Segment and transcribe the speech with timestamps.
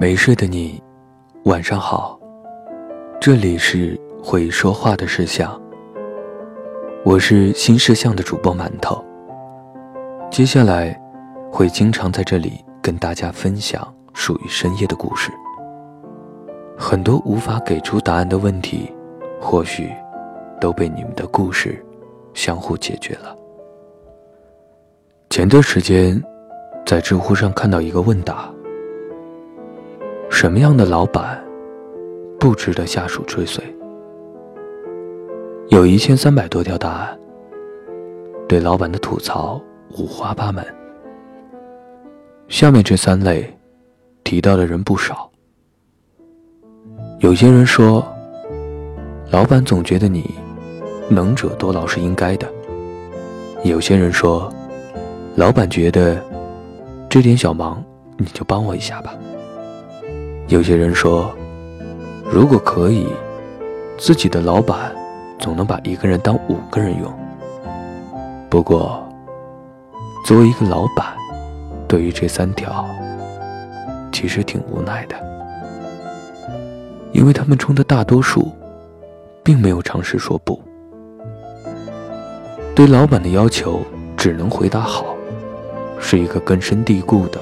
[0.00, 0.82] 没睡的你，
[1.44, 2.18] 晚上好。
[3.20, 5.60] 这里是会说话的石像，
[7.04, 9.04] 我是新石像的主播馒头。
[10.30, 10.98] 接下来
[11.52, 15.30] 会经常在这里跟大家分享属于深夜的故事。
[16.78, 18.90] 很多无法给出答案的问题，
[19.38, 19.92] 或许
[20.58, 21.78] 都被你们的故事
[22.32, 23.36] 相互解决了。
[25.28, 26.18] 前段时间，
[26.86, 28.50] 在知乎上看到一个问答。
[30.40, 31.38] 什么样的老板
[32.38, 33.62] 不值得下属追随？
[35.68, 37.18] 有一千三百多条答案，
[38.48, 39.60] 对老板的吐槽
[39.98, 40.64] 五花八门。
[42.48, 43.54] 下面这三类
[44.24, 45.30] 提到的人不少。
[47.18, 48.02] 有些人说，
[49.30, 50.34] 老板总觉得你
[51.10, 52.46] 能者多劳是应该的；
[53.62, 54.50] 有些人说，
[55.34, 56.18] 老板觉得
[57.10, 57.84] 这点小忙
[58.16, 59.14] 你就帮我一下吧。
[60.50, 61.32] 有些人说，
[62.28, 63.06] 如果可以，
[63.96, 64.92] 自己的老板
[65.38, 67.08] 总能把一个人当五个人用。
[68.50, 69.00] 不过，
[70.26, 71.14] 作为一个老板，
[71.86, 72.84] 对于这三条，
[74.10, 75.14] 其实挺无奈的，
[77.12, 78.50] 因为他们中的大多数，
[79.44, 80.60] 并没有尝试说不。
[82.74, 83.82] 对老板的要求
[84.16, 85.14] 只能回答好，
[86.00, 87.38] 是一个根深蒂固的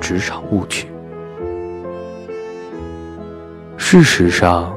[0.00, 0.88] 职场误区。
[3.90, 4.76] 事实上，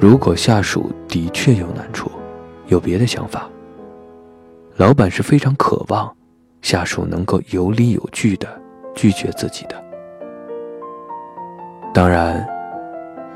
[0.00, 2.10] 如果下属的确有难处，
[2.66, 3.48] 有别的想法，
[4.74, 6.12] 老板是非常渴望
[6.60, 8.48] 下属能够有理有据的
[8.92, 9.80] 拒绝自己的。
[11.94, 12.44] 当然，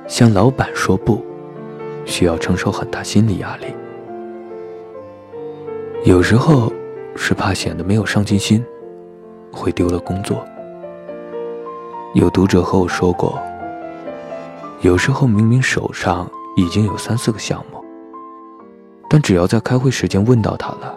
[0.09, 1.25] 向老板说不，
[2.05, 3.67] 需要承受很大心理压力。
[6.05, 6.73] 有时候
[7.15, 8.65] 是怕显得没有上进心，
[9.53, 10.45] 会丢了工作。
[12.15, 13.41] 有读者和我说过。
[14.81, 17.85] 有时候明明手上已经有三四个项目，
[19.11, 20.97] 但只要在开会时间问到他了，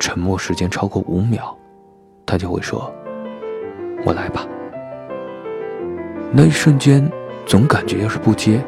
[0.00, 1.56] 沉默时间超过五秒，
[2.26, 2.92] 他就会说
[4.04, 4.44] ：“我来吧。”
[6.34, 7.08] 那一瞬间，
[7.46, 8.60] 总感觉要是不接，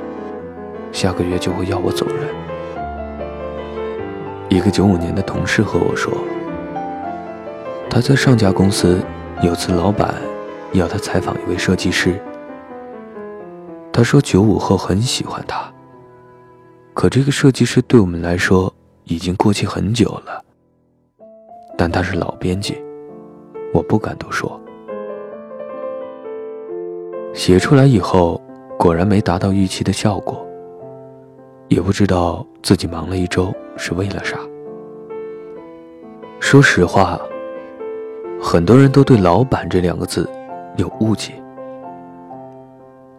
[0.92, 2.28] 下个月就会要我走人。
[4.48, 6.12] 一个九五年的同事和我说，
[7.90, 9.00] 他在上家公司
[9.42, 10.14] 有次老板
[10.74, 12.22] 要他采访一位设计师。
[14.00, 15.70] 他说：“九五后很喜欢他，
[16.94, 18.72] 可这个设计师对我们来说
[19.04, 20.42] 已经过气很久了。
[21.76, 22.82] 但他是老编辑，
[23.74, 24.58] 我不敢多说。
[27.34, 28.40] 写出来以后，
[28.78, 30.42] 果然没达到预期的效果。
[31.68, 34.38] 也不知道自己忙了一周是为了啥。
[36.40, 37.20] 说实话，
[38.42, 40.26] 很多人都对‘老板’这两个字
[40.78, 41.34] 有误解。”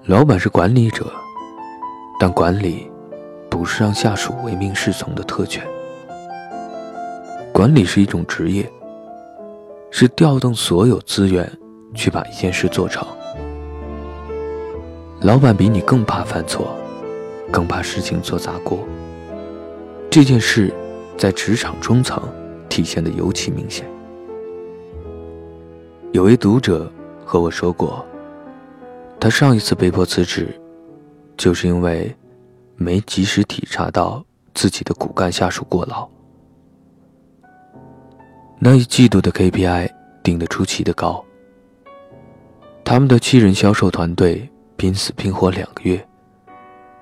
[0.05, 1.05] 老板是管理者，
[2.19, 2.89] 但管理
[3.51, 5.63] 不是让下属唯命是从的特权。
[7.53, 8.67] 管理是一种职业，
[9.91, 11.47] 是调动所有资源
[11.93, 13.07] 去把一件事做成。
[15.21, 16.75] 老板比你更怕犯错，
[17.51, 18.79] 更怕事情做砸锅。
[20.09, 20.73] 这件事
[21.15, 22.19] 在职场中层
[22.69, 23.87] 体现的尤其明显。
[26.11, 26.91] 有位读者
[27.23, 28.03] 和我说过。
[29.21, 30.59] 他上一次被迫辞职，
[31.37, 32.13] 就是因为
[32.75, 36.09] 没及时体察到自己的骨干下属过劳。
[38.57, 39.91] 那一季度的 KPI
[40.23, 41.23] 定得出奇的高，
[42.83, 46.03] 他们的七人销售团队拼死拼活两个月，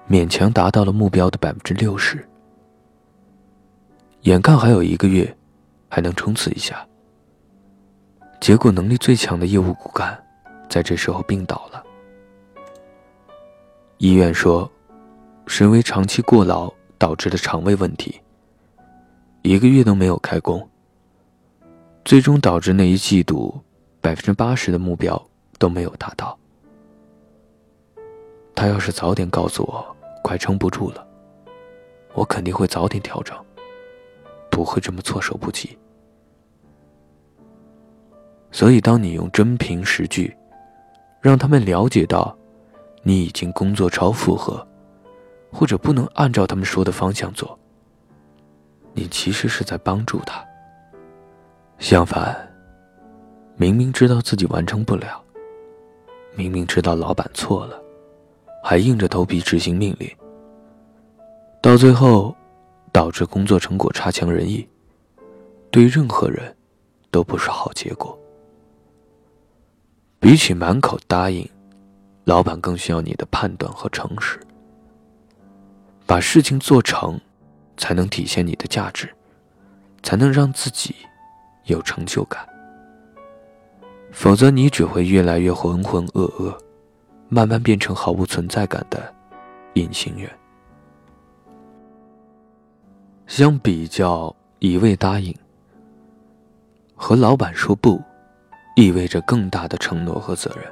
[0.10, 2.28] 勉强达到了目标的百分之六十。
[4.24, 5.34] 眼看还有一个月，
[5.88, 6.86] 还能冲刺一下，
[8.42, 10.22] 结果能力最强的业务骨干，
[10.70, 11.86] 在这时候病倒了。
[14.00, 14.72] 医院说，
[15.46, 18.18] 是因为长期过劳导致的肠胃问题。
[19.42, 20.66] 一个月都没有开工，
[22.06, 23.60] 最终导致那一季度
[24.00, 25.22] 百分之八十的目标
[25.58, 26.40] 都没有达到。
[28.56, 29.86] 他要是早点告诉我
[30.24, 31.06] 快撑不住了，
[32.14, 33.38] 我肯定会早点调整，
[34.50, 35.78] 不会这么措手不及。
[38.50, 40.34] 所以，当你用真凭实据，
[41.20, 42.34] 让他们了解到。
[43.02, 44.66] 你已经工作超负荷，
[45.52, 47.58] 或者不能按照他们说的方向做。
[48.94, 50.44] 你其实是在帮助他。
[51.78, 52.36] 相反，
[53.56, 55.24] 明明知道自己完成不了，
[56.36, 57.82] 明明知道老板错了，
[58.64, 60.10] 还硬着头皮执行命令，
[61.62, 62.36] 到最后
[62.92, 64.68] 导致工作成果差强人意，
[65.72, 66.54] 对任何人
[67.12, 68.18] 都不是好结果。
[70.20, 71.50] 比起满口答应。
[72.30, 74.40] 老板更需要你的判断和诚实。
[76.06, 77.20] 把事情做成，
[77.76, 79.10] 才能体现你的价值，
[80.04, 80.96] 才能让自己
[81.64, 82.48] 有成就感。
[84.12, 86.56] 否则，你只会越来越浑浑噩噩，
[87.30, 89.12] 慢慢变成毫无存在感的
[89.74, 90.30] 隐形人。
[93.26, 95.36] 相比较一味答应，
[96.96, 98.00] 和老板说不，
[98.76, 100.72] 意味着更大的承诺和责任。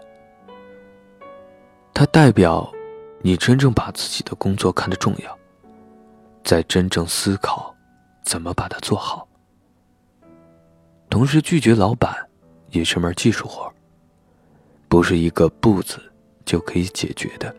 [1.99, 2.71] 它代表
[3.23, 5.35] 你真正把自己的工作看得重要，
[6.44, 7.75] 在真正思考
[8.23, 9.27] 怎么把它做好。
[11.09, 12.15] 同时，拒绝老板
[12.69, 13.73] 也是门技术活，
[14.88, 15.99] 不是一个“不”字
[16.45, 17.51] 就可以解决的。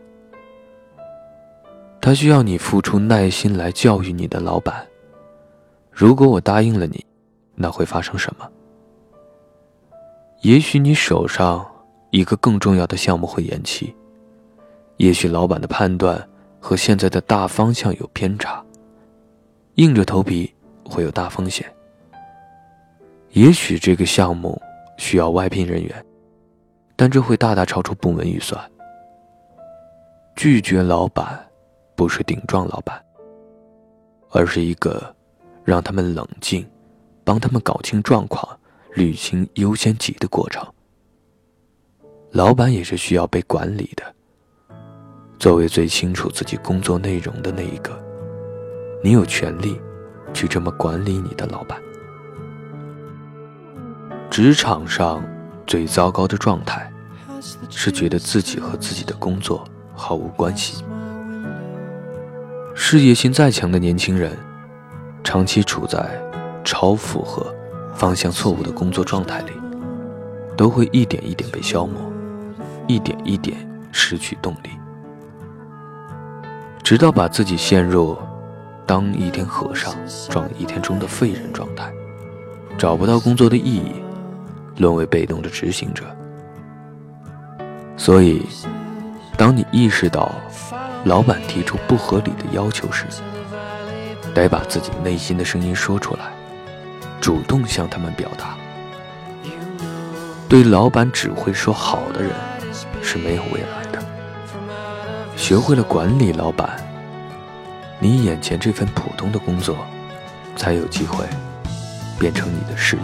[1.99, 4.87] 他需要你付出耐心来教育你的老板。
[5.91, 7.05] 如果我答应了你，
[7.55, 8.49] 那会发生什么？
[10.43, 11.69] 也许你手上
[12.11, 13.93] 一个更重要的项目会延期，
[14.99, 16.29] 也许老板的判断
[16.59, 18.61] 和现在的大方向有偏差，
[19.75, 20.53] 硬着头皮
[20.83, 21.65] 会有大风险。
[23.31, 24.61] 也许这个项目
[24.97, 26.05] 需要外聘人员，
[26.97, 28.59] 但这会大大超出部门预算。
[30.35, 31.47] 拒绝老板，
[31.95, 33.01] 不是顶撞老板，
[34.29, 35.15] 而是一个。
[35.65, 36.67] 让他们冷静，
[37.23, 38.59] 帮他们搞清状况，
[38.95, 40.65] 履行优先级的过程。
[42.31, 44.15] 老板也是需要被管理的。
[45.39, 47.97] 作为最清楚自己工作内容的那一个，
[49.01, 49.79] 你有权利
[50.33, 51.81] 去这么管理你的老板。
[54.29, 55.23] 职场上
[55.65, 56.91] 最糟糕的状态，
[57.69, 59.63] 是觉得自己和自己的工作
[59.95, 60.83] 毫无关系。
[62.75, 64.37] 事业心再强的年轻人。
[65.21, 66.09] 长期处在
[66.63, 67.53] 超负荷、
[67.93, 69.51] 方向错误的工作状态里，
[70.57, 72.01] 都会一点一点被消磨，
[72.87, 73.55] 一点一点
[73.91, 74.69] 失去动力，
[76.89, 78.17] 直到把自己陷入
[78.83, 79.93] 当一天和尚
[80.27, 81.87] 撞一天钟的废人状态，
[82.79, 83.91] 找不到工作的意义，
[84.77, 86.03] 沦为被动的执行者。
[87.95, 88.41] 所以，
[89.37, 90.33] 当你意识到
[91.03, 93.05] 老板提出不合理的要求时，
[94.33, 96.21] 得把自己内心的声音说出来，
[97.21, 98.57] 主动向他们表达。
[100.47, 102.31] 对老板只会说好的人
[103.03, 103.78] 是没有未来。
[105.39, 106.77] 学会了管理老板，
[107.97, 109.77] 你眼前这份普通的工作
[110.53, 111.25] 才有机会
[112.19, 113.01] 变成你的事业。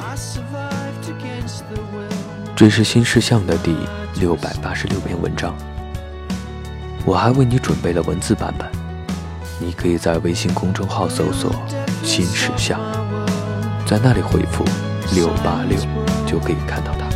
[2.53, 3.73] 这是新事项的第
[4.19, 5.55] 六百八十六篇文章，
[7.05, 8.69] 我还为你准备了文字版本。
[9.57, 11.49] 你可以在微信公众号搜索
[12.03, 12.77] “新事项”，
[13.87, 14.65] 在那里回复
[15.15, 15.79] “六八六”
[16.27, 17.07] 就可以看到它。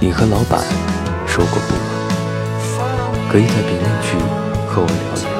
[0.00, 0.64] 你和老板
[1.26, 1.99] 说过不吗？
[3.30, 4.18] 可以在评论区
[4.66, 5.39] 和我聊聊。